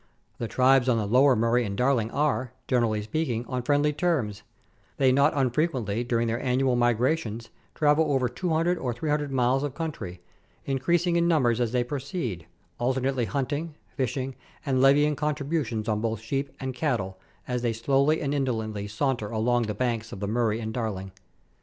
The 0.39 0.47
tribes 0.47 0.89
on 0.89 0.97
the 0.97 1.05
Lower 1.05 1.35
Murray 1.35 1.63
and 1.63 1.77
Darling 1.77 2.09
are, 2.09 2.53
generally 2.67 3.03
speaking, 3.03 3.45
on 3.45 3.61
friendly 3.61 3.93
terms; 3.93 4.41
they 4.97 5.11
not 5.11 5.31
unfrequently 5.35 6.03
during 6.03 6.27
their 6.27 6.41
annual 6.43 6.75
migrations 6.75 7.49
travel 7.75 8.11
over 8.11 8.27
200 8.27 8.79
or 8.79 8.95
300 8.95 9.31
miles 9.31 9.61
of 9.61 9.75
country, 9.75 10.19
increasiug 10.67 11.17
in 11.17 11.27
numbers 11.27 11.61
as 11.61 11.71
they 11.71 11.83
proceed, 11.83 12.47
alternately 12.79 13.25
hunting, 13.25 13.75
fishing, 13.95 14.33
and 14.65 14.81
levying 14.81 15.15
contributions 15.15 15.87
on 15.87 16.01
both 16.01 16.19
sheep 16.19 16.49
and 16.59 16.73
cattle, 16.73 17.19
as 17.47 17.61
they 17.61 17.71
slowly 17.71 18.21
and 18.23 18.33
indolently 18.33 18.87
saunter 18.87 19.29
along 19.29 19.67
the 19.67 19.75
banks 19.75 20.11
of 20.11 20.19
the 20.19 20.27
Murray 20.27 20.59
and 20.59 20.73
Darling. 20.73 21.11